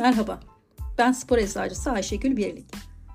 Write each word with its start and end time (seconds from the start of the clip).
Merhaba, 0.00 0.40
ben 0.98 1.12
spor 1.12 1.38
eczacısı 1.38 1.90
Ayşegül 1.90 2.36
Birlik. 2.36 2.66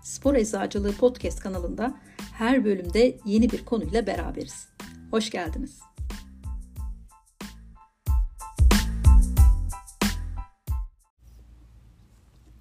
Spor 0.04 0.36
Eczacılığı 0.36 0.94
Podcast 0.94 1.40
kanalında 1.40 1.96
her 2.34 2.66
bölümde 2.66 3.18
yeni 3.26 3.52
bir 3.52 3.66
konuyla 3.66 4.08
beraberiz. 4.08 4.70
Hoş 5.12 5.30
geldiniz. 5.30 5.80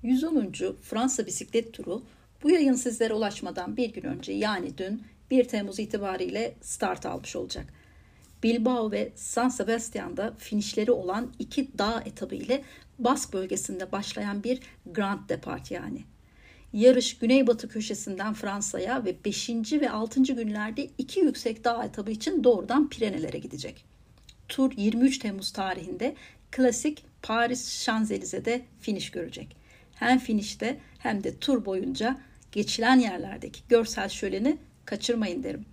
...110. 0.05 0.77
Fransa 0.81 1.27
bisiklet 1.27 1.75
turu 1.75 2.03
bu 2.43 2.51
yayın 2.51 2.75
sizlere 2.75 3.15
ulaşmadan 3.15 3.77
bir 3.77 3.93
gün 3.93 4.03
önce 4.03 4.33
yani 4.33 4.79
dün 4.79 5.03
1 5.31 5.49
Temmuz 5.49 5.79
itibariyle 5.79 6.55
start 6.61 7.07
almış 7.07 7.37
olacak. 7.37 7.84
Bilbao 8.45 8.93
ve 8.93 9.13
San 9.15 9.49
Sebastian'da 9.49 10.35
finişleri 10.39 10.93
olan 10.93 11.33
iki 11.39 11.79
dağ 11.79 12.03
etabı 12.07 12.35
ile 12.35 12.65
Bask 12.99 13.33
bölgesinde 13.33 13.93
başlayan 13.93 14.45
bir 14.45 14.61
Grand 14.87 15.29
Depart 15.29 15.71
yani. 15.71 16.05
Yarış 16.73 17.19
güneybatı 17.19 17.69
köşesinden 17.69 18.35
Fransa'ya 18.35 19.05
ve 19.05 19.25
5. 19.25 19.51
ve 19.73 19.91
6. 19.91 20.23
günlerde 20.23 20.91
iki 20.99 21.21
yüksek 21.21 21.65
dağ 21.65 21.85
etabı 21.85 22.11
için 22.11 22.45
doğrudan 22.45 22.89
Pirenelere 22.89 23.39
gidecek. 23.39 23.85
Tur 24.49 24.73
23 24.77 25.19
Temmuz 25.19 25.53
tarihinde 25.53 26.15
klasik 26.51 27.05
Paris 27.23 27.83
Şanzelize'de 27.83 28.63
finish 28.81 29.11
görecek. 29.11 29.57
Hem 29.95 30.19
finişte 30.19 30.81
hem 30.99 31.25
de 31.25 31.39
tur 31.39 31.65
boyunca 31.65 32.21
geçilen 32.53 32.99
yerlerdeki 32.99 33.61
görsel 33.69 34.09
şöleni 34.09 34.57
kaçırmayın 34.85 35.43
derim. 35.43 35.65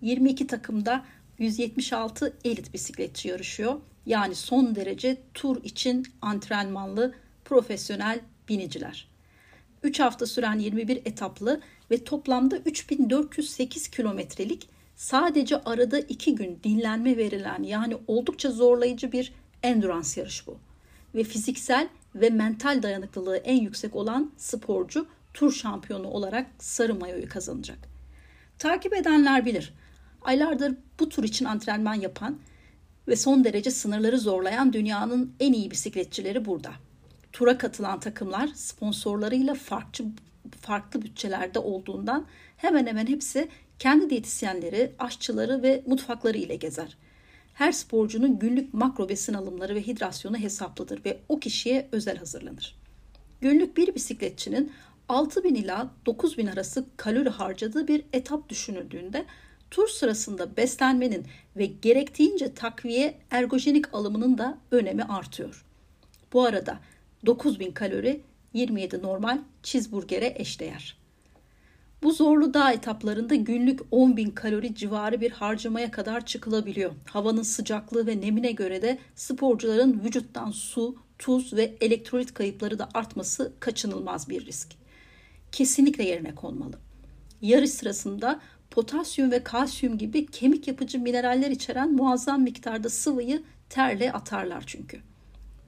22 0.00 0.46
takımda 0.46 1.04
176 1.38 2.36
elit 2.44 2.74
bisikletçi 2.74 3.28
yarışıyor. 3.28 3.74
Yani 4.06 4.34
son 4.34 4.74
derece 4.74 5.16
tur 5.34 5.64
için 5.64 6.06
antrenmanlı 6.22 7.14
profesyonel 7.44 8.20
biniciler. 8.48 9.08
3 9.82 10.00
hafta 10.00 10.26
süren 10.26 10.58
21 10.58 10.96
etaplı 10.96 11.60
ve 11.90 12.04
toplamda 12.04 12.56
3408 12.56 13.88
kilometrelik 13.88 14.68
sadece 14.96 15.62
arada 15.62 15.98
2 15.98 16.34
gün 16.34 16.60
dinlenme 16.64 17.16
verilen 17.16 17.62
yani 17.62 17.96
oldukça 18.06 18.50
zorlayıcı 18.50 19.12
bir 19.12 19.32
endurance 19.62 20.20
yarış 20.20 20.46
bu. 20.46 20.58
Ve 21.14 21.24
fiziksel 21.24 21.88
ve 22.14 22.30
mental 22.30 22.82
dayanıklılığı 22.82 23.36
en 23.36 23.60
yüksek 23.60 23.96
olan 23.96 24.32
sporcu 24.36 25.06
tur 25.34 25.52
şampiyonu 25.52 26.08
olarak 26.08 26.46
sarı 26.58 26.94
mayoyu 26.94 27.28
kazanacak. 27.28 27.78
Takip 28.58 28.94
edenler 28.94 29.46
bilir. 29.46 29.74
Aylardır 30.22 30.74
bu 31.00 31.08
tur 31.08 31.24
için 31.24 31.44
antrenman 31.44 31.94
yapan 31.94 32.38
ve 33.08 33.16
son 33.16 33.44
derece 33.44 33.70
sınırları 33.70 34.18
zorlayan 34.18 34.72
dünyanın 34.72 35.32
en 35.40 35.52
iyi 35.52 35.70
bisikletçileri 35.70 36.44
burada. 36.44 36.72
Tura 37.32 37.58
katılan 37.58 38.00
takımlar 38.00 38.48
sponsorlarıyla 38.54 39.54
farklı 39.54 40.04
farklı 40.60 41.02
bütçelerde 41.02 41.58
olduğundan 41.58 42.26
hemen 42.56 42.86
hemen 42.86 43.06
hepsi 43.06 43.48
kendi 43.78 44.10
diyetisyenleri, 44.10 44.92
aşçıları 44.98 45.62
ve 45.62 45.82
mutfakları 45.86 46.38
ile 46.38 46.56
gezer. 46.56 46.96
Her 47.54 47.72
sporcunun 47.72 48.38
günlük 48.38 48.74
makro 48.74 49.08
besin 49.08 49.34
alımları 49.34 49.74
ve 49.74 49.82
hidrasyonu 49.82 50.38
hesaplıdır 50.38 51.04
ve 51.04 51.18
o 51.28 51.40
kişiye 51.40 51.88
özel 51.92 52.16
hazırlanır. 52.16 52.76
Günlük 53.40 53.76
bir 53.76 53.94
bisikletçinin 53.94 54.72
6000 55.08 55.54
ila 55.54 55.90
9000 56.06 56.46
arası 56.46 56.86
kalori 56.96 57.28
harcadığı 57.28 57.88
bir 57.88 58.04
etap 58.12 58.48
düşünüldüğünde 58.48 59.24
tur 59.70 59.88
sırasında 59.88 60.56
beslenmenin 60.56 61.26
ve 61.56 61.66
gerektiğince 61.66 62.54
takviye 62.54 63.18
ergojenik 63.30 63.94
alımının 63.94 64.38
da 64.38 64.58
önemi 64.70 65.02
artıyor. 65.02 65.64
Bu 66.32 66.44
arada 66.44 66.80
9000 67.26 67.70
kalori 67.70 68.20
27 68.54 69.02
normal 69.02 69.38
cheeseburger'e 69.62 70.34
eşdeğer. 70.36 70.98
Bu 72.02 72.12
zorlu 72.12 72.54
dağ 72.54 72.72
etaplarında 72.72 73.34
günlük 73.34 73.80
10.000 73.80 74.34
kalori 74.34 74.74
civarı 74.74 75.20
bir 75.20 75.30
harcamaya 75.30 75.90
kadar 75.90 76.26
çıkılabiliyor. 76.26 76.92
Havanın 77.06 77.42
sıcaklığı 77.42 78.06
ve 78.06 78.20
nemine 78.20 78.52
göre 78.52 78.82
de 78.82 78.98
sporcuların 79.14 80.00
vücuttan 80.04 80.50
su, 80.50 80.96
tuz 81.18 81.52
ve 81.52 81.74
elektrolit 81.80 82.34
kayıpları 82.34 82.78
da 82.78 82.88
artması 82.94 83.52
kaçınılmaz 83.60 84.28
bir 84.28 84.46
risk. 84.46 84.68
Kesinlikle 85.52 86.04
yerine 86.04 86.34
konmalı. 86.34 86.78
Yarış 87.42 87.70
sırasında 87.70 88.40
potasyum 88.78 89.30
ve 89.30 89.44
kalsiyum 89.44 89.98
gibi 89.98 90.26
kemik 90.26 90.68
yapıcı 90.68 90.98
mineraller 90.98 91.50
içeren 91.50 91.92
muazzam 91.92 92.42
miktarda 92.42 92.90
sıvıyı 92.90 93.42
terle 93.70 94.12
atarlar 94.12 94.64
çünkü. 94.66 95.00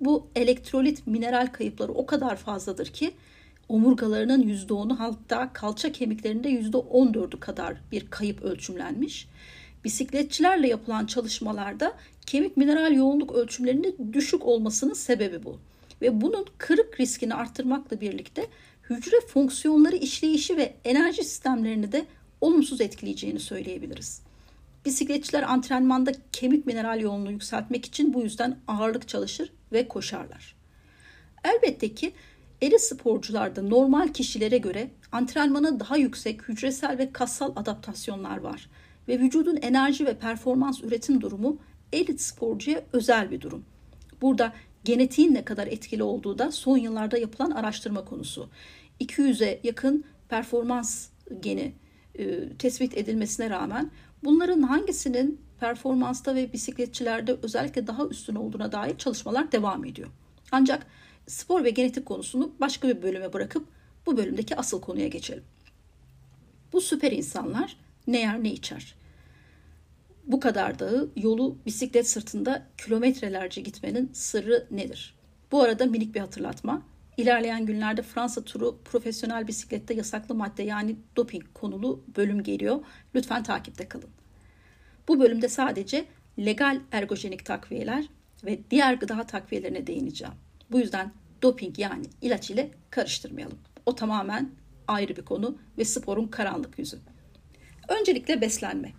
Bu 0.00 0.26
elektrolit 0.37 1.06
mineral 1.06 1.47
kayıpları 1.47 1.93
o 1.93 2.06
kadar 2.06 2.37
fazladır 2.37 2.87
ki 2.87 3.15
omurgalarının 3.69 4.43
%10'u 4.43 5.00
hatta 5.00 5.53
kalça 5.53 5.93
kemiklerinde 5.93 6.50
%14'ü 6.50 7.41
kadar 7.41 7.76
bir 7.93 8.10
kayıp 8.10 8.43
ölçümlenmiş. 8.43 9.28
Bisikletçilerle 9.84 10.69
yapılan 10.69 11.06
çalışmalarda 11.06 11.92
kemik 12.27 12.56
mineral 12.56 12.92
yoğunluk 12.92 13.32
ölçümlerinin 13.32 14.12
düşük 14.12 14.47
olmasının 14.47 14.94
sebebi 14.94 15.44
bu. 15.44 15.59
Ve 16.03 16.21
bunun 16.21 16.47
kırık 16.59 17.00
riskini 17.00 17.34
arttırmakla 17.34 18.00
birlikte 18.00 18.47
hücre 18.91 19.21
fonksiyonları 19.27 19.97
işleyişi 19.97 20.56
ve 20.56 20.75
enerji 20.84 21.25
sistemlerini 21.25 21.92
de 21.92 22.06
olumsuz 22.41 22.81
etkileyeceğini 22.81 23.41
söyleyebiliriz. 23.41 24.23
Bisikletçiler 24.84 25.43
antrenmanda 25.43 26.12
kemik 26.33 26.67
mineral 26.67 27.01
yoğunluğu 27.01 27.31
yükseltmek 27.31 27.87
için 27.87 28.15
bu 28.15 28.23
yüzden 28.23 28.59
ağırlık 28.69 29.09
çalışır 29.09 29.53
ve 29.73 29.89
koşarlar. 29.89 30.56
Elbette 31.45 31.95
ki 31.95 32.12
eri 32.62 32.78
sporcularda 32.78 33.62
normal 33.62 34.09
kişilere 34.09 34.59
göre 34.59 34.91
antrenmana 35.12 35.81
daha 35.81 35.97
yüksek 35.97 36.49
hücresel 36.49 36.99
ve 36.99 37.12
kassal 37.12 37.53
adaptasyonlar 37.56 38.37
var 38.37 38.71
ve 39.09 39.19
vücudun 39.19 39.57
enerji 39.57 40.07
ve 40.07 40.15
performans 40.15 40.83
üretim 40.83 41.21
durumu 41.21 41.59
elit 41.93 42.21
sporcuya 42.21 42.83
özel 42.93 43.31
bir 43.31 43.41
durum. 43.41 43.65
Burada 44.22 44.53
genetiğin 44.84 45.34
ne 45.34 45.45
kadar 45.45 45.67
etkili 45.67 46.03
olduğu 46.03 46.39
da 46.39 46.53
son 46.53 46.77
yıllarda 46.77 47.19
yapılan 47.19 47.51
araştırma 47.51 48.05
konusu. 48.05 48.49
200'e 49.01 49.61
yakın 49.65 50.05
performans 50.28 51.09
geni 51.41 51.72
e, 52.19 52.48
tespit 52.59 52.98
edilmesine 52.98 53.50
rağmen 53.50 53.91
bunların 54.25 54.62
hangisinin 54.62 55.41
performansta 55.60 56.34
ve 56.34 56.53
bisikletçilerde 56.53 57.37
özellikle 57.43 57.87
daha 57.87 58.06
üstün 58.06 58.34
olduğuna 58.34 58.72
dair 58.72 58.98
çalışmalar 58.98 59.53
devam 59.53 59.84
ediyor. 59.84 60.09
Ancak 60.53 60.87
spor 61.26 61.65
ve 61.65 61.71
genetik 61.71 62.06
konusunu 62.06 62.53
başka 62.60 62.88
bir 62.88 63.03
bölüme 63.03 63.32
bırakıp 63.32 63.69
bu 64.06 64.16
bölümdeki 64.16 64.56
asıl 64.56 64.81
konuya 64.81 65.09
geçelim. 65.09 65.44
Bu 66.72 66.81
süper 66.81 67.12
insanlar 67.12 67.76
ne 68.06 68.21
yer 68.21 68.44
ne 68.44 68.53
içer. 68.53 68.94
Bu 70.27 70.41
kadar 70.41 70.78
dağı 70.78 71.10
yolu 71.16 71.59
bisiklet 71.66 72.09
sırtında 72.09 72.66
kilometrelerce 72.78 73.60
gitmenin 73.60 74.10
sırrı 74.12 74.66
nedir? 74.71 75.15
Bu 75.53 75.62
arada 75.62 75.87
minik 75.87 76.15
bir 76.15 76.21
hatırlatma. 76.21 76.82
İlerleyen 77.20 77.66
günlerde 77.66 78.03
Fransa 78.03 78.44
turu 78.44 78.78
profesyonel 78.84 79.47
bisiklette 79.47 79.94
yasaklı 79.94 80.34
madde 80.34 80.62
yani 80.62 80.97
doping 81.16 81.44
konulu 81.54 82.04
bölüm 82.16 82.42
geliyor. 82.42 82.81
Lütfen 83.14 83.42
takipte 83.42 83.88
kalın. 83.88 84.10
Bu 85.08 85.20
bölümde 85.20 85.48
sadece 85.48 86.04
legal 86.38 86.80
ergojenik 86.92 87.47
takviyeler 87.47 88.04
ve 88.44 88.59
diğer 88.70 88.94
gıda 88.94 89.26
takviyelerine 89.26 89.86
değineceğim. 89.86 90.34
Bu 90.70 90.78
yüzden 90.78 91.12
doping 91.42 91.78
yani 91.78 92.06
ilaç 92.22 92.50
ile 92.50 92.70
karıştırmayalım. 92.91 93.59
O 93.86 93.94
tamamen 93.94 94.50
ayrı 94.88 95.16
bir 95.16 95.22
konu 95.22 95.59
ve 95.78 95.84
sporun 95.84 96.26
karanlık 96.26 96.78
yüzü. 96.78 96.98
Öncelikle 97.88 98.41
beslenme. 98.41 98.92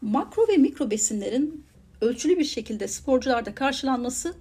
Makro 0.00 0.48
ve 0.48 0.56
mikro 0.56 0.90
besinlerin 0.90 1.64
ölçülü 2.00 2.38
bir 2.38 2.44
şekilde 2.44 2.88
sporcularda 2.88 3.54
karşılanması 3.54 4.34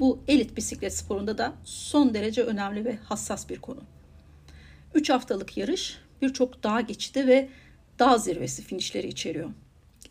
bu 0.00 0.18
elit 0.28 0.56
bisiklet 0.56 0.96
sporunda 0.96 1.38
da 1.38 1.52
son 1.64 2.14
derece 2.14 2.42
önemli 2.42 2.84
ve 2.84 2.96
hassas 2.96 3.48
bir 3.48 3.58
konu. 3.58 3.80
3 4.94 5.10
haftalık 5.10 5.56
yarış 5.56 5.98
birçok 6.22 6.62
dağ 6.62 6.80
geçidi 6.80 7.26
ve 7.26 7.48
dağ 7.98 8.18
zirvesi 8.18 8.62
finişleri 8.62 9.08
içeriyor. 9.08 9.50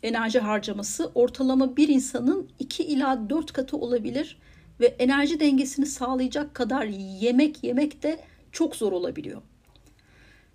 Enerji 0.02 0.38
harcaması 0.38 1.10
ortalama 1.14 1.76
bir 1.76 1.88
insanın 1.88 2.48
2 2.58 2.82
ila 2.84 3.30
4 3.30 3.52
katı 3.52 3.76
olabilir 3.76 4.38
ve 4.80 4.86
enerji 4.86 5.40
dengesini 5.40 5.86
sağlayacak 5.86 6.54
kadar 6.54 6.84
yemek 7.20 7.64
yemek 7.64 8.02
de 8.02 8.20
çok 8.52 8.76
zor 8.76 8.92
olabiliyor. 8.92 9.42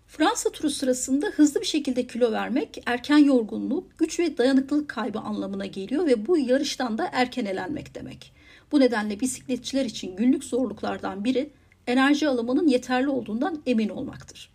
Fransa 0.07 0.49
turu 0.49 0.69
sırasında 0.69 1.27
hızlı 1.27 1.61
bir 1.61 1.65
şekilde 1.65 2.07
kilo 2.07 2.31
vermek 2.31 2.83
erken 2.85 3.17
yorgunluk, 3.17 3.97
güç 3.97 4.19
ve 4.19 4.37
dayanıklılık 4.37 4.89
kaybı 4.89 5.19
anlamına 5.19 5.65
geliyor 5.65 6.05
ve 6.05 6.27
bu 6.27 6.37
yarıştan 6.37 6.97
da 6.97 7.09
erken 7.13 7.45
elenmek 7.45 7.95
demek. 7.95 8.36
Bu 8.71 8.79
nedenle 8.79 9.19
bisikletçiler 9.19 9.85
için 9.85 10.15
günlük 10.15 10.43
zorluklardan 10.43 11.23
biri 11.23 11.49
enerji 11.87 12.29
alımının 12.29 12.67
yeterli 12.67 13.09
olduğundan 13.09 13.61
emin 13.65 13.89
olmaktır. 13.89 14.49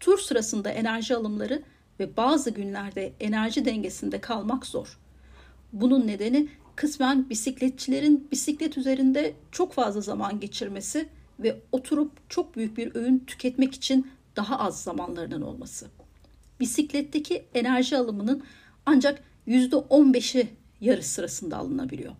Tur 0.00 0.18
sırasında 0.18 0.70
enerji 0.70 1.16
alımları 1.16 1.62
ve 2.00 2.16
bazı 2.16 2.50
günlerde 2.50 3.12
enerji 3.20 3.64
dengesinde 3.64 4.20
kalmak 4.20 4.66
zor. 4.66 4.98
Bunun 5.72 6.06
nedeni 6.06 6.48
kısmen 6.76 7.30
bisikletçilerin 7.30 8.28
bisiklet 8.32 8.78
üzerinde 8.78 9.34
çok 9.52 9.72
fazla 9.72 10.00
zaman 10.00 10.40
geçirmesi 10.40 11.08
ve 11.40 11.60
oturup 11.72 12.30
çok 12.30 12.56
büyük 12.56 12.76
bir 12.76 12.94
öğün 12.94 13.18
tüketmek 13.18 13.74
için 13.74 14.10
daha 14.36 14.58
az 14.58 14.82
zamanlarının 14.82 15.42
olması. 15.42 15.86
Bisikletteki 16.60 17.44
enerji 17.54 17.96
alımının 17.96 18.42
ancak 18.86 19.22
%15'i 19.48 20.48
yarış 20.80 21.06
sırasında 21.06 21.56
alınabiliyor. 21.56 22.12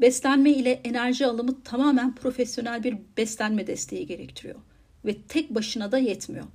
Beslenme 0.00 0.50
ile 0.50 0.80
enerji 0.84 1.26
alımı 1.26 1.62
tamamen 1.62 2.14
profesyonel 2.14 2.84
bir 2.84 2.96
beslenme 3.16 3.66
desteği 3.66 4.06
gerektiriyor 4.06 4.60
ve 5.04 5.16
tek 5.28 5.54
başına 5.54 5.92
da 5.92 5.98
yetmiyor. 5.98 6.46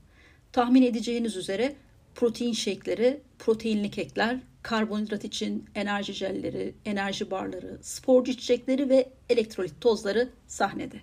Tahmin 0.52 0.84
edeceğiniz 0.84 1.36
üzere 1.36 1.76
protein 2.16 2.54
şekleri, 2.54 3.22
proteinli 3.40 3.92
kekler, 3.92 4.40
karbonhidrat 4.62 5.26
için 5.26 5.66
enerji 5.76 6.14
jelleri, 6.14 6.76
enerji 6.86 7.32
barları, 7.32 7.80
sporcu 7.82 8.32
içecekleri 8.32 8.90
ve 8.90 9.10
elektrolit 9.30 9.82
tozları 9.82 10.30
sahnede. 10.48 11.02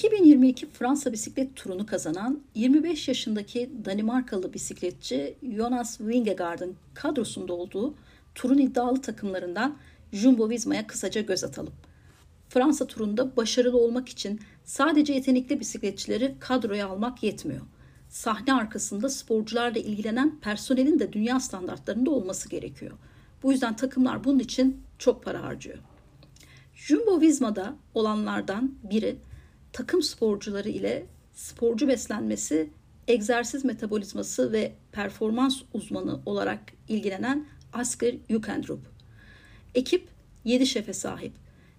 2022 0.00 0.66
Fransa 0.66 1.12
bisiklet 1.12 1.56
turunu 1.56 1.86
kazanan 1.86 2.40
25 2.54 3.08
yaşındaki 3.08 3.70
Danimarkalı 3.84 4.52
bisikletçi 4.52 5.34
Jonas 5.56 6.00
Vingegaard'ın 6.00 6.76
kadrosunda 6.94 7.52
olduğu 7.52 7.94
turun 8.34 8.58
iddialı 8.58 9.02
takımlarından 9.02 9.76
Jumbo 10.12 10.48
Visma'ya 10.48 10.86
kısaca 10.86 11.20
göz 11.20 11.44
atalım. 11.44 11.72
Fransa 12.48 12.86
turunda 12.86 13.36
başarılı 13.36 13.78
olmak 13.78 14.08
için 14.08 14.40
sadece 14.64 15.12
yetenekli 15.12 15.60
bisikletçileri 15.60 16.34
kadroya 16.40 16.88
almak 16.88 17.22
yetmiyor. 17.22 17.62
Sahne 18.08 18.54
arkasında 18.54 19.08
sporcularla 19.08 19.78
ilgilenen 19.78 20.40
personelin 20.40 20.98
de 20.98 21.12
dünya 21.12 21.40
standartlarında 21.40 22.10
olması 22.10 22.48
gerekiyor. 22.48 22.92
Bu 23.42 23.52
yüzden 23.52 23.76
takımlar 23.76 24.24
bunun 24.24 24.38
için 24.38 24.82
çok 24.98 25.24
para 25.24 25.42
harcıyor. 25.42 25.78
Jumbo 26.74 27.20
Visma'da 27.20 27.76
olanlardan 27.94 28.74
biri 28.90 29.16
takım 29.72 30.02
sporcuları 30.02 30.68
ile 30.68 31.06
sporcu 31.34 31.88
beslenmesi, 31.88 32.70
egzersiz 33.08 33.64
metabolizması 33.64 34.52
ve 34.52 34.72
performans 34.92 35.62
uzmanı 35.74 36.20
olarak 36.26 36.60
ilgilenen 36.88 37.46
Asker 37.72 38.14
Jukendrup. 38.30 38.80
Ekip 39.74 40.08
7 40.44 40.66
şefe 40.66 40.92
sahip. 40.92 41.32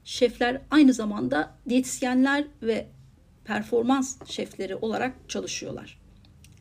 Şefler 0.04 0.62
aynı 0.72 0.94
zamanda 0.94 1.56
diyetisyenler 1.70 2.48
ve 2.62 2.88
performans 3.46 4.18
şefleri 4.26 4.76
olarak 4.76 5.14
çalışıyorlar. 5.28 6.02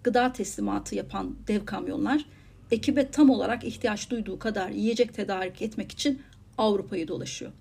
Gıda 0.04 0.32
teslimatı 0.32 0.94
yapan 0.94 1.36
dev 1.48 1.64
kamyonlar 1.64 2.24
ekibe 2.70 3.10
tam 3.10 3.30
olarak 3.30 3.64
ihtiyaç 3.64 4.10
duyduğu 4.10 4.38
kadar 4.38 4.70
yiyecek 4.70 5.14
tedarik 5.14 5.62
etmek 5.62 5.92
için 5.92 6.22
Avrupa'yı 6.58 7.08
dolaşıyor. 7.08 7.52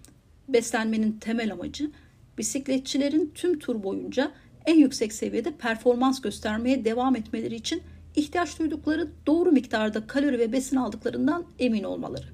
Beslenmenin 0.48 1.12
temel 1.12 1.54
amacı 1.54 1.92
bisikletçilerin 2.40 3.32
tüm 3.36 3.60
tur 3.60 3.84
boyunca 3.84 4.32
en 4.66 4.76
yüksek 4.76 5.14
seviyede 5.14 5.52
performans 5.52 6.22
göstermeye 6.22 6.86
devam 6.86 7.16
etmeleri 7.16 7.56
için 7.56 7.82
ihtiyaç 8.16 8.60
duydukları 8.60 9.08
doğru 9.28 9.52
miktarda 9.52 10.08
kalori 10.08 10.40
ve 10.40 10.52
besin 10.52 10.76
aldıklarından 10.76 11.46
emin 11.60 11.84
olmaları. 11.84 12.26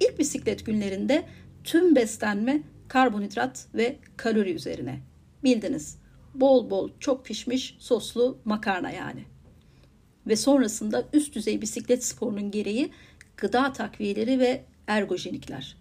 İlk 0.00 0.18
bisiklet 0.18 0.66
günlerinde 0.66 1.24
tüm 1.64 1.96
beslenme 1.96 2.62
karbonhidrat 2.88 3.66
ve 3.74 3.96
kalori 4.16 4.52
üzerine. 4.52 5.00
Bildiniz. 5.44 5.98
Bol 6.34 6.70
bol 6.70 6.90
çok 7.00 7.24
pişmiş 7.24 7.76
soslu 7.78 8.38
makarna 8.44 8.90
yani. 8.90 9.24
Ve 10.26 10.36
sonrasında 10.36 11.04
üst 11.12 11.34
düzey 11.34 11.62
bisiklet 11.62 12.04
sporunun 12.04 12.50
gereği 12.50 12.90
gıda 13.36 13.72
takviyeleri 13.72 14.38
ve 14.38 14.64
ergojenikler. 14.86 15.76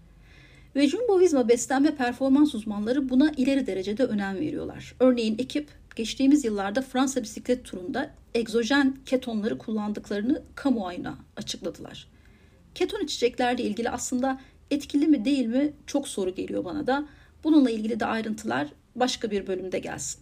Ve 0.77 0.87
Jumbo 0.87 1.19
Visma 1.19 1.49
beslenme 1.49 1.95
performans 1.95 2.55
uzmanları 2.55 3.09
buna 3.09 3.31
ileri 3.37 3.67
derecede 3.67 4.03
önem 4.03 4.35
veriyorlar. 4.35 4.95
Örneğin 4.99 5.35
ekip 5.39 5.69
geçtiğimiz 5.95 6.45
yıllarda 6.45 6.81
Fransa 6.81 7.23
bisiklet 7.23 7.65
turunda 7.65 8.11
egzojen 8.35 8.97
ketonları 9.05 9.57
kullandıklarını 9.57 10.43
kamuoyuna 10.55 11.17
açıkladılar. 11.37 12.07
Keton 12.75 13.03
içeceklerle 13.03 13.63
ilgili 13.63 13.89
aslında 13.89 14.41
etkili 14.71 15.07
mi 15.07 15.25
değil 15.25 15.45
mi 15.45 15.73
çok 15.87 16.07
soru 16.07 16.35
geliyor 16.35 16.65
bana 16.65 16.87
da. 16.87 17.07
Bununla 17.43 17.71
ilgili 17.71 17.99
de 17.99 18.05
ayrıntılar 18.05 18.67
başka 18.95 19.31
bir 19.31 19.47
bölümde 19.47 19.79
gelsin. 19.79 20.21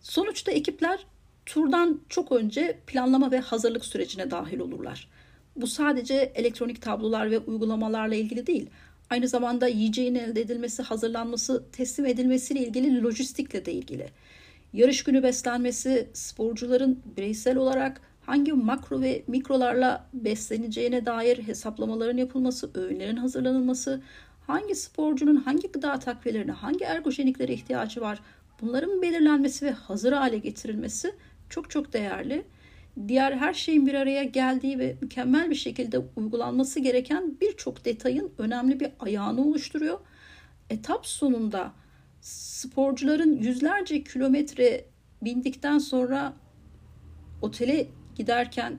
Sonuçta 0.00 0.52
ekipler 0.52 1.06
turdan 1.46 2.00
çok 2.08 2.32
önce 2.32 2.80
planlama 2.86 3.30
ve 3.30 3.40
hazırlık 3.40 3.84
sürecine 3.84 4.30
dahil 4.30 4.58
olurlar. 4.58 5.08
Bu 5.56 5.66
sadece 5.66 6.32
elektronik 6.34 6.82
tablolar 6.82 7.30
ve 7.30 7.38
uygulamalarla 7.38 8.14
ilgili 8.14 8.46
değil. 8.46 8.70
Aynı 9.10 9.28
zamanda 9.28 9.68
yiyeceğin 9.68 10.14
elde 10.14 10.40
edilmesi, 10.40 10.82
hazırlanması, 10.82 11.64
teslim 11.72 12.06
edilmesiyle 12.06 12.60
ilgili 12.60 13.02
lojistikle 13.02 13.64
de 13.64 13.72
ilgili. 13.72 14.08
Yarış 14.72 15.04
günü 15.04 15.22
beslenmesi, 15.22 16.08
sporcuların 16.12 17.00
bireysel 17.16 17.56
olarak 17.56 18.00
hangi 18.26 18.52
makro 18.52 19.00
ve 19.00 19.22
mikrolarla 19.26 20.06
besleneceğine 20.14 21.06
dair 21.06 21.38
hesaplamaların 21.38 22.16
yapılması, 22.16 22.70
öğünlerin 22.74 23.16
hazırlanılması, 23.16 24.02
hangi 24.46 24.74
sporcunun 24.74 25.36
hangi 25.36 25.72
gıda 25.72 25.98
takviyelerine, 25.98 26.52
hangi 26.52 26.84
ergojeniklere 26.84 27.52
ihtiyacı 27.52 28.00
var, 28.00 28.20
bunların 28.60 29.02
belirlenmesi 29.02 29.66
ve 29.66 29.70
hazır 29.70 30.12
hale 30.12 30.38
getirilmesi 30.38 31.14
çok 31.50 31.70
çok 31.70 31.92
değerli 31.92 32.44
diğer 33.08 33.32
her 33.32 33.54
şeyin 33.54 33.86
bir 33.86 33.94
araya 33.94 34.24
geldiği 34.24 34.78
ve 34.78 34.96
mükemmel 35.00 35.50
bir 35.50 35.54
şekilde 35.54 35.98
uygulanması 36.16 36.80
gereken 36.80 37.40
birçok 37.40 37.84
detayın 37.84 38.32
önemli 38.38 38.80
bir 38.80 38.90
ayağını 39.00 39.40
oluşturuyor. 39.40 39.98
Etap 40.70 41.06
sonunda 41.06 41.72
sporcuların 42.20 43.36
yüzlerce 43.36 44.04
kilometre 44.04 44.84
bindikten 45.22 45.78
sonra 45.78 46.32
otele 47.42 47.86
giderken 48.14 48.78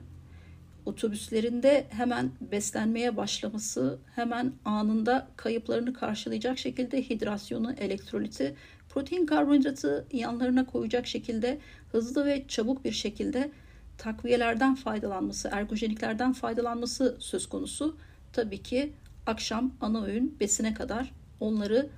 otobüslerinde 0.86 1.86
hemen 1.90 2.30
beslenmeye 2.40 3.16
başlaması, 3.16 3.98
hemen 4.14 4.52
anında 4.64 5.28
kayıplarını 5.36 5.92
karşılayacak 5.92 6.58
şekilde 6.58 7.02
hidrasyonu, 7.02 7.72
elektroliti, 7.72 8.54
protein 8.88 9.26
karbonhidratı 9.26 10.06
yanlarına 10.12 10.66
koyacak 10.66 11.06
şekilde 11.06 11.58
hızlı 11.92 12.26
ve 12.26 12.44
çabuk 12.48 12.84
bir 12.84 12.92
şekilde 12.92 13.50
takviyelerden 13.98 14.74
faydalanması, 14.74 15.48
ergojeniklerden 15.52 16.32
faydalanması 16.32 17.16
söz 17.20 17.48
konusu. 17.48 17.96
Tabii 18.32 18.62
ki 18.62 18.92
akşam 19.26 19.74
ana 19.80 20.04
öğün 20.04 20.36
besine 20.40 20.74
kadar 20.74 21.12
onları 21.40 21.90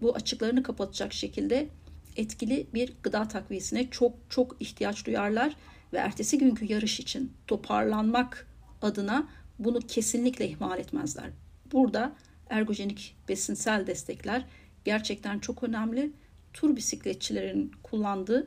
bu 0.00 0.14
açıklarını 0.14 0.62
kapatacak 0.62 1.12
şekilde 1.12 1.68
etkili 2.16 2.66
bir 2.74 2.92
gıda 3.02 3.28
takviyesine 3.28 3.90
çok 3.90 4.14
çok 4.28 4.56
ihtiyaç 4.60 5.06
duyarlar 5.06 5.56
ve 5.92 5.96
ertesi 5.98 6.38
günkü 6.38 6.72
yarış 6.72 7.00
için 7.00 7.32
toparlanmak 7.46 8.48
adına 8.82 9.28
bunu 9.58 9.80
kesinlikle 9.80 10.48
ihmal 10.48 10.78
etmezler. 10.78 11.30
Burada 11.72 12.12
ergojenik 12.50 13.16
besinsel 13.28 13.86
destekler 13.86 14.44
gerçekten 14.84 15.38
çok 15.38 15.62
önemli. 15.62 16.12
Tur 16.52 16.76
bisikletçilerin 16.76 17.72
kullandığı 17.82 18.46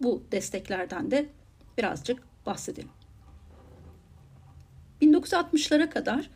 bu 0.00 0.24
desteklerden 0.32 1.10
de 1.10 1.28
birazcık 1.80 2.22
bahsedelim. 2.46 2.88
1960'lara 5.02 5.90
kadar 5.90 6.30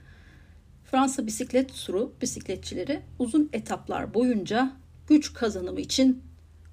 Fransa 0.85 1.27
bisiklet 1.27 1.75
turu 1.87 2.13
bisikletçileri 2.23 3.03
uzun 3.19 3.51
etaplar 3.53 4.15
boyunca 4.15 4.73
güç 5.09 5.35
kazanımı 5.35 5.81
için 5.81 6.23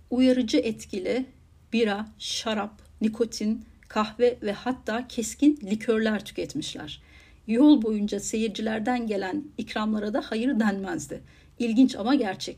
uyarıcı 0.10 0.58
etkili 0.58 1.26
bira, 1.74 2.08
şarap, 2.20 2.82
nikotin, 3.02 3.66
kahve 3.88 4.38
ve 4.42 4.52
hatta 4.52 5.08
keskin 5.08 5.60
likörler 5.64 6.26
tüketmişler. 6.26 7.02
Yol 7.48 7.82
boyunca 7.82 8.20
seyircilerden 8.20 9.08
gelen 9.08 9.44
ikramlara 9.58 10.14
da 10.14 10.22
hayır 10.26 10.60
denmezdi. 10.60 11.22
İlginç 11.60 11.96
ama 11.96 12.16
gerçek. 12.16 12.58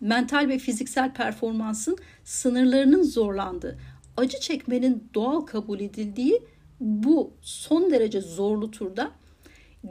Mental 0.00 0.48
ve 0.48 0.58
fiziksel 0.58 1.14
performansın 1.14 1.98
sınırlarının 2.24 3.02
zorlandığı, 3.02 3.78
acı 4.18 4.40
çekmenin 4.40 5.08
doğal 5.14 5.40
kabul 5.40 5.80
edildiği 5.80 6.42
bu 6.80 7.32
son 7.42 7.90
derece 7.90 8.20
zorlu 8.20 8.70
turda 8.70 9.12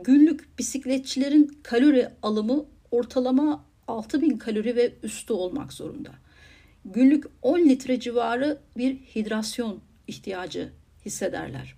günlük 0.04 0.60
bisikletçilerin 0.60 1.60
kalori 1.64 2.10
alımı 2.22 2.66
ortalama 2.92 3.66
6000 3.88 4.38
kalori 4.38 4.76
ve 4.76 4.94
üstü 5.04 5.34
olmak 5.34 5.74
zorunda. 5.74 6.10
Günlük 6.86 7.26
10 7.42 7.60
litre 7.60 8.00
civarı 8.00 8.58
bir 8.78 8.96
hidrasyon 8.96 9.80
ihtiyacı 10.08 10.70
hissederler. 11.06 11.76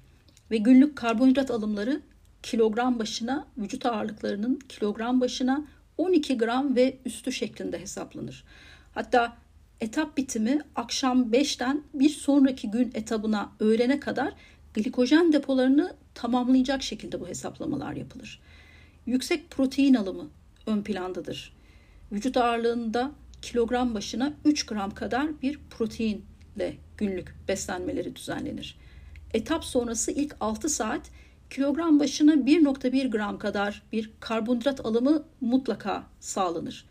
Ve 0.51 0.57
günlük 0.57 0.95
karbonhidrat 0.95 1.51
alımları 1.51 2.01
kilogram 2.43 2.99
başına 2.99 3.47
vücut 3.57 3.85
ağırlıklarının 3.85 4.59
kilogram 4.69 5.21
başına 5.21 5.67
12 5.97 6.37
gram 6.37 6.75
ve 6.75 6.97
üstü 7.05 7.31
şeklinde 7.31 7.81
hesaplanır. 7.81 8.43
Hatta 8.93 9.37
etap 9.81 10.17
bitimi 10.17 10.61
akşam 10.75 11.31
5'ten 11.31 11.83
bir 11.93 12.09
sonraki 12.09 12.71
gün 12.71 12.91
etabına 12.93 13.51
öğlene 13.59 13.99
kadar 13.99 14.33
glikojen 14.73 15.33
depolarını 15.33 15.95
tamamlayacak 16.15 16.83
şekilde 16.83 17.21
bu 17.21 17.27
hesaplamalar 17.27 17.93
yapılır. 17.93 18.41
yüksek 19.05 19.51
protein 19.51 19.93
alımı 19.93 20.29
ön 20.65 20.83
plandadır. 20.83 21.53
Vücut 22.11 22.37
ağırlığında 22.37 23.11
kilogram 23.41 23.95
başına 23.95 24.33
3 24.45 24.65
gram 24.65 24.93
kadar 24.93 25.41
bir 25.41 25.59
proteinle 25.69 26.77
günlük 26.97 27.35
beslenmeleri 27.47 28.15
düzenlenir. 28.15 28.77
Etap 29.33 29.65
sonrası 29.65 30.11
ilk 30.11 30.35
6 30.39 30.69
saat 30.69 31.11
kilogram 31.49 31.99
başına 31.99 32.33
1.1 32.33 33.09
gram 33.09 33.39
kadar 33.39 33.83
bir 33.91 34.11
karbonhidrat 34.19 34.85
alımı 34.85 35.23
mutlaka 35.41 36.03
sağlanır. 36.19 36.85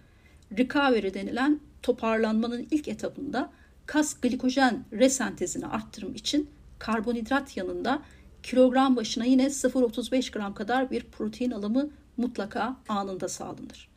Recovery 0.58 1.14
denilen 1.14 1.60
toparlanmanın 1.82 2.66
ilk 2.70 2.88
etapında 2.88 3.50
kas 3.86 4.20
glikojen 4.20 4.84
resentezini 4.92 5.66
arttırım 5.66 6.14
için 6.14 6.50
karbonhidrat 6.78 7.56
yanında 7.56 8.02
kilogram 8.42 8.96
başına 8.96 9.24
yine 9.24 9.46
0.35 9.46 10.32
gram 10.32 10.54
kadar 10.54 10.90
bir 10.90 11.04
protein 11.04 11.50
alımı 11.50 11.90
mutlaka 12.16 12.76
anında 12.88 13.28
sağlanır. 13.28 13.88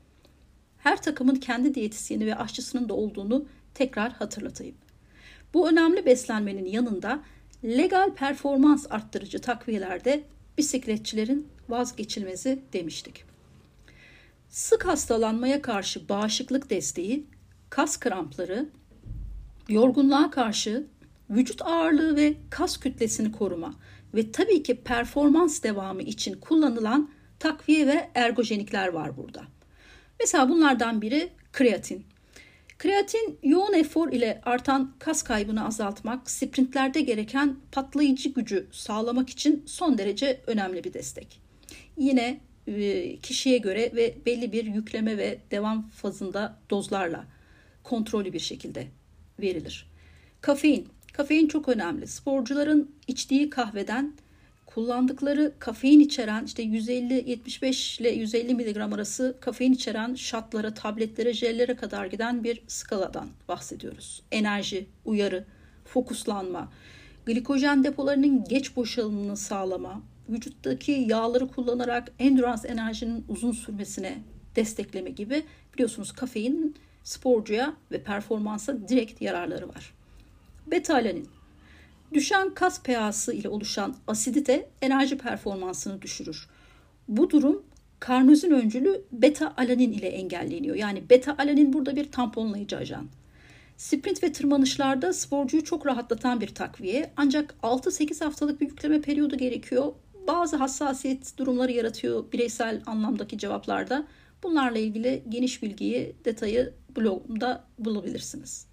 Her 0.77 1.01
takımın 1.01 1.35
kendi 1.35 1.75
diyetisyeni 1.75 2.25
ve 2.25 2.35
aşçısının 2.35 2.89
da 2.89 2.93
olduğunu 2.93 3.45
tekrar 3.73 4.11
hatırlatayım. 4.11 4.75
Bu 5.53 5.69
önemli 5.69 6.05
beslenmenin 6.05 6.65
yanında 6.65 7.19
legal 7.63 8.13
performans 8.15 8.85
arttırıcı 8.89 9.39
takviyelerde 9.39 10.23
bisikletçilerin 10.57 11.47
vazgeçilmezi 11.69 12.59
demiştik. 12.73 13.23
Sık 14.49 14.85
hastalanmaya 14.85 15.61
karşı 15.61 16.09
bağışıklık 16.09 16.69
desteği, 16.69 17.25
kas 17.71 17.97
krampları, 17.97 18.69
yorgunluğa 19.69 20.31
karşı 20.31 20.87
vücut 21.29 21.61
ağırlığı 21.61 22.15
ve 22.15 22.33
kas 22.49 22.77
kütlesini 22.77 23.31
koruma 23.31 23.73
ve 24.13 24.31
tabii 24.31 24.63
ki 24.63 24.75
performans 24.75 25.63
devamı 25.63 26.01
için 26.01 26.33
kullanılan 26.33 27.09
takviye 27.39 27.87
ve 27.87 28.09
ergojenikler 28.15 28.87
var 28.87 29.17
burada. 29.17 29.43
Mesela 30.19 30.49
bunlardan 30.49 31.01
biri 31.01 31.29
kreatin. 31.53 32.05
Kreatin 32.77 33.39
yoğun 33.43 33.73
efor 33.73 34.11
ile 34.11 34.41
artan 34.43 34.93
kas 34.99 35.21
kaybını 35.21 35.65
azaltmak, 35.65 36.31
sprintlerde 36.31 37.01
gereken 37.01 37.55
patlayıcı 37.71 38.29
gücü 38.29 38.67
sağlamak 38.71 39.29
için 39.29 39.63
son 39.65 39.97
derece 39.97 40.41
önemli 40.47 40.83
bir 40.83 40.93
destek. 40.93 41.41
Yine 41.97 42.41
e, 42.67 43.17
kişiye 43.17 43.57
göre 43.57 43.91
ve 43.95 44.15
belli 44.25 44.51
bir 44.51 44.65
yükleme 44.65 45.17
ve 45.17 45.39
devam 45.51 45.89
fazında 45.89 46.59
dozlarla 46.69 47.25
kontrollü 47.83 48.33
bir 48.33 48.39
şekilde 48.39 48.87
verilir. 49.39 49.91
Kafein. 50.41 50.87
Kafein 51.13 51.47
çok 51.47 51.69
önemli. 51.69 52.07
Sporcuların 52.07 52.91
içtiği 53.07 53.49
kahveden 53.49 54.13
kullandıkları 54.65 55.53
kafein 55.59 55.99
içeren 55.99 56.45
işte 56.45 56.63
150-75 56.63 58.01
ile 58.01 58.09
150 58.09 58.55
mg 58.55 58.93
arası 58.93 59.37
kafein 59.41 59.73
içeren 59.73 60.15
şatlara, 60.15 60.73
tabletlere, 60.73 61.33
jellere 61.33 61.75
kadar 61.75 62.05
giden 62.05 62.43
bir 62.43 62.61
skaladan 62.67 63.29
bahsediyoruz. 63.47 64.21
Enerji, 64.31 64.87
uyarı, 65.05 65.45
fokuslanma, 65.85 66.71
glikojen 67.25 67.83
depolarının 67.83 68.43
geç 68.43 68.75
boşalımını 68.75 69.37
sağlama, 69.37 70.01
vücuttaki 70.29 70.91
yağları 70.91 71.47
kullanarak 71.47 72.11
endurance 72.19 72.67
enerjinin 72.67 73.25
uzun 73.27 73.51
sürmesine 73.51 74.17
destekleme 74.55 75.09
gibi 75.09 75.43
biliyorsunuz 75.73 76.11
kafein 76.11 76.75
sporcuya 77.03 77.73
ve 77.91 78.03
performansa 78.03 78.87
direkt 78.87 79.21
yararları 79.21 79.69
var. 79.69 79.93
Beta-alanin 80.67 81.29
Düşen 82.13 82.53
kas 82.53 82.83
pH'sı 82.83 83.33
ile 83.33 83.49
oluşan 83.49 83.95
asidite 84.07 84.69
enerji 84.81 85.17
performansını 85.17 86.01
düşürür. 86.01 86.47
Bu 87.07 87.29
durum 87.29 87.63
karnozin 87.99 88.51
öncülü 88.51 89.01
beta 89.11 89.53
alanin 89.57 89.91
ile 89.91 90.07
engelleniyor. 90.07 90.75
Yani 90.75 91.03
beta 91.09 91.35
alanin 91.39 91.73
burada 91.73 91.95
bir 91.95 92.11
tamponlayıcı 92.11 92.77
ajan. 92.77 93.07
Sprint 93.77 94.23
ve 94.23 94.31
tırmanışlarda 94.31 95.13
sporcuyu 95.13 95.63
çok 95.63 95.85
rahatlatan 95.85 96.41
bir 96.41 96.55
takviye 96.55 97.11
ancak 97.17 97.55
6-8 97.63 98.23
haftalık 98.23 98.61
bir 98.61 98.67
yükleme 98.67 99.01
periyodu 99.01 99.37
gerekiyor. 99.37 99.93
Bazı 100.27 100.55
hassasiyet 100.55 101.37
durumları 101.37 101.71
yaratıyor 101.71 102.31
bireysel 102.31 102.81
anlamdaki 102.85 103.37
cevaplarda. 103.37 104.07
Bunlarla 104.43 104.79
ilgili 104.79 105.23
geniş 105.29 105.63
bilgiyi, 105.63 106.15
detayı 106.25 106.73
blogumda 106.95 107.63
bulabilirsiniz. 107.79 108.65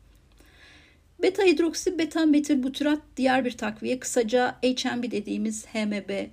Beta 1.23 1.43
hidroksi 1.43 1.99
beta 1.99 2.27
metil 2.27 2.63
butyrat 2.63 3.03
diğer 3.17 3.45
bir 3.45 3.51
takviye 3.51 4.01
kısaca 4.01 4.57
HMB 4.63 5.11
dediğimiz 5.11 5.67
HMB 5.67 6.29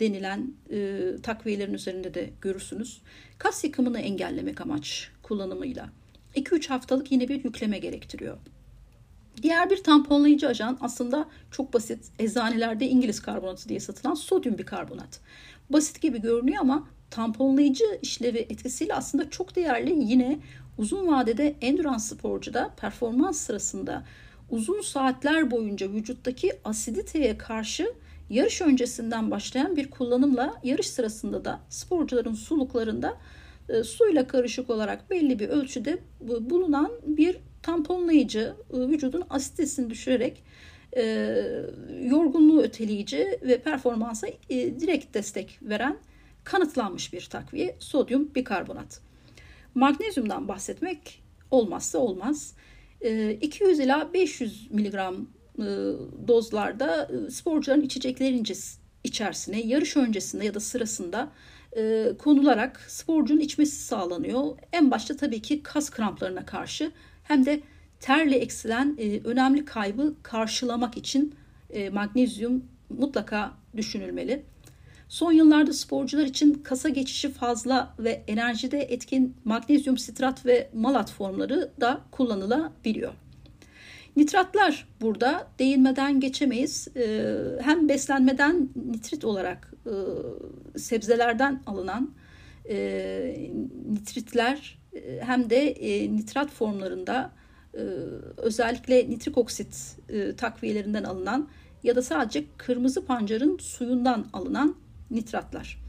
denilen 0.00 0.52
e, 0.70 1.00
takviyelerin 1.22 1.74
üzerinde 1.74 2.14
de 2.14 2.30
görürsünüz. 2.40 3.00
Kas 3.38 3.64
yıkımını 3.64 4.00
engellemek 4.00 4.60
amaç 4.60 5.10
kullanımıyla. 5.22 5.88
2-3 6.36 6.68
haftalık 6.68 7.12
yine 7.12 7.28
bir 7.28 7.44
yükleme 7.44 7.78
gerektiriyor. 7.78 8.38
Diğer 9.42 9.70
bir 9.70 9.82
tamponlayıcı 9.82 10.48
ajan 10.48 10.78
aslında 10.80 11.28
çok 11.50 11.74
basit. 11.74 12.10
Eczanelerde 12.18 12.88
İngiliz 12.88 13.22
karbonatı 13.22 13.68
diye 13.68 13.80
satılan 13.80 14.14
sodyum 14.14 14.58
bikarbonat. 14.58 15.20
Basit 15.70 16.00
gibi 16.00 16.20
görünüyor 16.20 16.60
ama 16.60 16.88
tamponlayıcı 17.10 17.84
işlevi 18.02 18.38
etkisiyle 18.38 18.94
aslında 18.94 19.30
çok 19.30 19.56
değerli. 19.56 19.94
Yine 19.98 20.38
uzun 20.78 21.06
vadede 21.06 21.54
endurance 21.60 22.02
sporcuda 22.02 22.70
performans 22.76 23.40
sırasında 23.40 24.04
uzun 24.50 24.80
saatler 24.80 25.50
boyunca 25.50 25.92
vücuttaki 25.92 26.52
asiditeye 26.64 27.38
karşı 27.38 27.92
yarış 28.30 28.62
öncesinden 28.62 29.30
başlayan 29.30 29.76
bir 29.76 29.90
kullanımla 29.90 30.54
yarış 30.62 30.90
sırasında 30.90 31.44
da 31.44 31.60
sporcuların 31.68 32.34
suluklarında 32.34 33.16
e, 33.68 33.84
suyla 33.84 34.26
karışık 34.26 34.70
olarak 34.70 35.10
belli 35.10 35.38
bir 35.38 35.48
ölçüde 35.48 35.98
bulunan 36.20 36.90
bir 37.06 37.36
tamponlayıcı 37.62 38.54
e, 38.72 38.78
vücudun 38.78 39.24
asiditesini 39.30 39.90
düşürerek 39.90 40.42
e, 40.96 41.02
yorgunluğu 42.02 42.62
öteleyici 42.62 43.38
ve 43.42 43.58
performansa 43.58 44.26
e, 44.50 44.80
direkt 44.80 45.14
destek 45.14 45.58
veren 45.62 45.96
kanıtlanmış 46.44 47.12
bir 47.12 47.26
takviye 47.30 47.76
sodyum 47.78 48.34
bikarbonat. 48.34 49.00
Magnezyumdan 49.74 50.48
bahsetmek 50.48 51.22
olmazsa 51.50 51.98
olmaz. 51.98 52.54
200 53.40 53.80
ee, 53.80 53.84
ila 53.84 54.12
500 54.14 54.70
miligram 54.70 55.26
e, 55.58 55.64
dozlarda 56.28 57.08
e, 57.26 57.30
sporcuların 57.30 57.82
içeceklerin 57.82 58.44
içerisine 59.04 59.60
yarış 59.60 59.96
öncesinde 59.96 60.44
ya 60.44 60.54
da 60.54 60.60
sırasında 60.60 61.30
e, 61.76 62.12
konularak 62.18 62.80
sporcunun 62.88 63.40
içmesi 63.40 63.76
sağlanıyor. 63.76 64.58
En 64.72 64.90
başta 64.90 65.16
tabii 65.16 65.42
ki 65.42 65.62
kas 65.62 65.90
kramplarına 65.90 66.46
karşı 66.46 66.92
hem 67.22 67.46
de 67.46 67.60
terle 68.00 68.36
eksilen 68.36 68.98
önemli 69.24 69.64
kaybı 69.64 70.14
karşılamak 70.22 70.96
için 70.96 71.34
magnezyum 71.92 72.64
mutlaka 72.90 73.54
düşünülmeli. 73.76 74.44
Son 75.14 75.32
yıllarda 75.32 75.72
sporcular 75.72 76.24
için 76.24 76.54
kasa 76.54 76.88
geçişi 76.88 77.32
fazla 77.32 77.94
ve 77.98 78.22
enerjide 78.28 78.78
etkin 78.78 79.36
magnezyum 79.44 79.98
sitrat 79.98 80.46
ve 80.46 80.70
malat 80.72 81.12
formları 81.12 81.70
da 81.80 82.00
kullanılabiliyor. 82.10 83.12
Nitratlar 84.16 84.88
burada 85.00 85.46
değinmeden 85.58 86.20
geçemeyiz. 86.20 86.88
Ee, 86.96 87.34
hem 87.60 87.88
beslenmeden 87.88 88.68
nitrit 88.86 89.24
olarak 89.24 89.74
e, 89.86 89.94
sebzelerden 90.78 91.62
alınan 91.66 92.14
e, 92.68 93.50
nitritler 93.90 94.78
e, 94.92 95.20
hem 95.20 95.50
de 95.50 95.76
nitrat 96.16 96.50
formlarında 96.50 97.30
özellikle 98.36 99.10
nitrik 99.10 99.38
oksit 99.38 99.96
takviyelerinden 100.36 101.04
alınan 101.04 101.48
ya 101.82 101.96
da 101.96 102.02
sadece 102.02 102.44
kırmızı 102.56 103.06
pancarın 103.06 103.58
suyundan 103.58 104.26
alınan 104.32 104.83
nitratlar. 105.10 105.84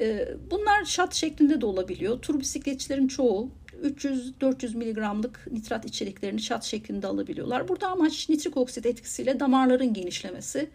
Ee, 0.00 0.28
bunlar 0.50 0.84
şat 0.84 1.14
şeklinde 1.14 1.60
de 1.60 1.66
olabiliyor. 1.66 2.22
Tur 2.22 2.40
bisikletçilerin 2.40 3.08
çoğu 3.08 3.50
300-400 3.82 4.76
miligramlık 4.76 5.46
nitrat 5.52 5.84
içeriklerini 5.84 6.40
şat 6.40 6.64
şeklinde 6.64 7.06
alabiliyorlar. 7.06 7.68
Burada 7.68 7.88
amaç 7.88 8.28
nitrik 8.28 8.56
oksit 8.56 8.86
etkisiyle 8.86 9.40
damarların 9.40 9.94
genişlemesi, 9.94 10.70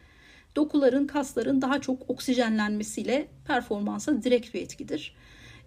dokuların, 0.56 1.08
kasların 1.08 1.62
daha 1.62 1.82
çok 1.82 2.10
oksijenlenmesiyle 2.10 3.28
performansa 3.46 4.24
direkt 4.24 4.54
bir 4.54 4.62
etkidir. 4.62 5.16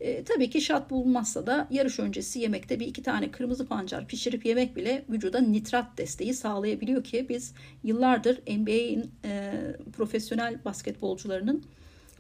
E, 0.00 0.24
tabii 0.24 0.50
ki 0.50 0.60
şat 0.60 0.90
bulunmazsa 0.90 1.46
da 1.46 1.68
yarış 1.70 1.98
öncesi 1.98 2.38
yemekte 2.38 2.80
bir 2.80 2.86
iki 2.86 3.02
tane 3.02 3.30
kırmızı 3.30 3.66
pancar 3.66 4.06
pişirip 4.06 4.46
yemek 4.46 4.76
bile 4.76 5.04
vücuda 5.08 5.40
nitrat 5.40 5.98
desteği 5.98 6.34
sağlayabiliyor 6.34 7.04
ki 7.04 7.26
biz 7.28 7.54
yıllardır 7.84 8.40
NBA'in 8.48 9.10
e, 9.24 9.52
profesyonel 9.96 10.64
basketbolcularının 10.64 11.64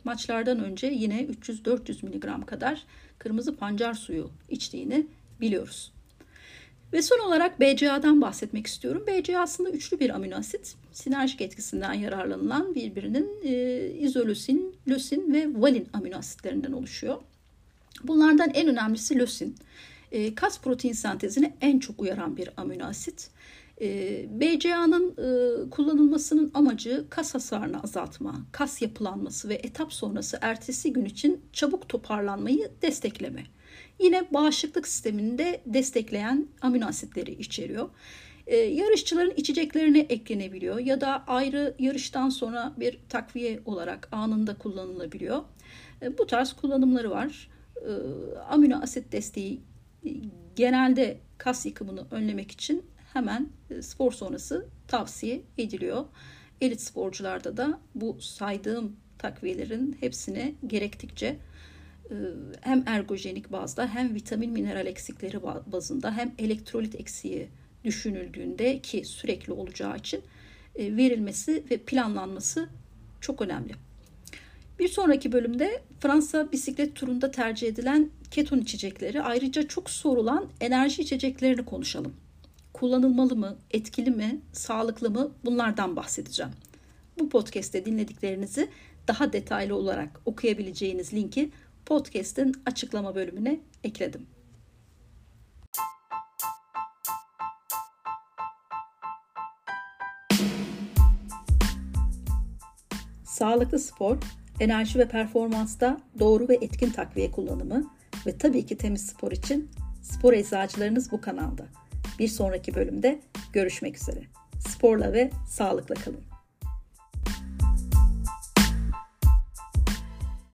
maçlardan 0.04 0.64
önce 0.64 0.86
yine 0.86 1.24
300-400 1.24 2.06
mg 2.06 2.46
kadar 2.46 2.82
kırmızı 3.18 3.56
pancar 3.56 3.94
suyu 3.94 4.30
içtiğini 4.48 5.06
biliyoruz. 5.40 5.92
Ve 6.92 7.02
son 7.02 7.18
olarak 7.18 7.60
BCA'dan 7.60 8.20
bahsetmek 8.20 8.66
istiyorum. 8.66 9.04
BCA 9.06 9.40
aslında 9.40 9.70
üçlü 9.70 10.00
bir 10.00 10.10
amino 10.10 10.36
asit. 10.36 10.76
Sinerjik 10.92 11.40
etkisinden 11.40 11.92
yararlanılan 11.92 12.74
birbirinin 12.74 13.28
e, 13.44 13.86
izolösin, 13.90 14.74
lösin 14.88 15.32
ve 15.32 15.60
valin 15.60 15.88
amino 15.92 16.16
asitlerinden 16.16 16.72
oluşuyor. 16.72 17.16
Bunlardan 18.04 18.50
en 18.54 18.68
önemlisi 18.68 19.18
lösin. 19.18 19.56
E, 20.12 20.34
kas 20.34 20.60
protein 20.60 20.92
sentezine 20.92 21.54
en 21.60 21.78
çok 21.78 22.00
uyaran 22.00 22.36
bir 22.36 22.50
amino 22.56 22.84
asit. 22.84 23.30
E, 23.80 24.26
BCA'nın 24.40 25.10
e, 25.10 25.70
kullanılmasının 25.70 26.50
amacı 26.54 27.06
kas 27.10 27.34
hasarını 27.34 27.82
azaltma, 27.82 28.46
kas 28.52 28.82
yapılanması 28.82 29.48
ve 29.48 29.54
etap 29.54 29.92
sonrası 29.92 30.38
ertesi 30.40 30.92
gün 30.92 31.04
için 31.04 31.40
çabuk 31.52 31.88
toparlanmayı 31.88 32.70
destekleme. 32.82 33.44
Yine 33.98 34.28
bağışıklık 34.32 34.88
sisteminde 34.88 35.60
destekleyen 35.66 36.46
amino 36.62 36.86
asitleri 36.86 37.32
içeriyor. 37.32 37.88
Ee, 38.46 38.56
yarışçıların 38.56 39.34
içeceklerine 39.36 39.98
eklenebiliyor 39.98 40.78
ya 40.78 41.00
da 41.00 41.24
ayrı 41.26 41.74
yarıştan 41.78 42.28
sonra 42.28 42.72
bir 42.76 42.98
takviye 43.08 43.60
olarak 43.64 44.08
anında 44.12 44.58
kullanılabiliyor. 44.58 45.42
Ee, 46.02 46.18
bu 46.18 46.26
tarz 46.26 46.52
kullanımları 46.52 47.10
var. 47.10 47.50
Ee, 47.76 47.90
amino 48.48 48.82
asit 48.82 49.12
desteği 49.12 49.60
e, 50.06 50.10
genelde 50.56 51.18
kas 51.38 51.66
yıkımını 51.66 52.06
önlemek 52.10 52.50
için 52.50 52.89
hemen 53.12 53.48
e, 53.70 53.82
spor 53.82 54.12
sonrası 54.12 54.66
tavsiye 54.88 55.42
ediliyor. 55.58 56.04
Elit 56.60 56.80
sporcularda 56.80 57.56
da 57.56 57.80
bu 57.94 58.20
saydığım 58.20 58.96
takviyelerin 59.18 59.96
hepsine 60.00 60.54
gerektikçe 60.66 61.26
e, 62.10 62.14
hem 62.60 62.82
ergojenik 62.86 63.52
bazda 63.52 63.86
hem 63.86 64.14
vitamin 64.14 64.50
mineral 64.50 64.86
eksikleri 64.86 65.42
bazında 65.42 66.16
hem 66.16 66.32
elektrolit 66.38 67.00
eksiği 67.00 67.48
düşünüldüğünde 67.84 68.80
ki 68.80 69.04
sürekli 69.04 69.52
olacağı 69.52 69.96
için 69.96 70.22
e, 70.74 70.96
verilmesi 70.96 71.64
ve 71.70 71.76
planlanması 71.76 72.68
çok 73.20 73.42
önemli. 73.42 73.72
Bir 74.78 74.88
sonraki 74.88 75.32
bölümde 75.32 75.82
Fransa 76.00 76.52
bisiklet 76.52 76.94
turunda 76.94 77.30
tercih 77.30 77.68
edilen 77.68 78.10
keton 78.30 78.58
içecekleri 78.58 79.22
ayrıca 79.22 79.68
çok 79.68 79.90
sorulan 79.90 80.48
enerji 80.60 81.02
içeceklerini 81.02 81.64
konuşalım. 81.64 82.14
Kullanılmalı 82.72 83.36
mı, 83.36 83.56
etkili 83.70 84.10
mi, 84.10 84.40
sağlıklı 84.52 85.10
mı 85.10 85.32
bunlardan 85.44 85.96
bahsedeceğim. 85.96 86.52
Bu 87.18 87.28
podcast'te 87.28 87.84
dinlediklerinizi 87.84 88.68
daha 89.08 89.32
detaylı 89.32 89.74
olarak 89.74 90.20
okuyabileceğiniz 90.24 91.14
linki 91.14 91.50
podcast'in 91.86 92.54
açıklama 92.66 93.14
bölümüne 93.14 93.60
ekledim. 93.84 94.26
Sağlıklı 103.24 103.78
spor, 103.78 104.16
enerji 104.60 104.98
ve 104.98 105.08
performansta 105.08 106.00
doğru 106.18 106.48
ve 106.48 106.54
etkin 106.54 106.90
takviye 106.90 107.30
kullanımı 107.30 107.90
ve 108.26 108.38
tabii 108.38 108.66
ki 108.66 108.76
temiz 108.76 109.06
spor 109.06 109.32
için 109.32 109.70
spor 110.02 110.32
eczacılarınız 110.32 111.12
bu 111.12 111.20
kanalda. 111.20 111.66
Bir 112.20 112.28
sonraki 112.28 112.74
bölümde 112.74 113.20
görüşmek 113.52 113.96
üzere. 113.96 114.20
Sporla 114.68 115.12
ve 115.12 115.30
sağlıkla 115.48 115.94
kalın. 115.94 116.29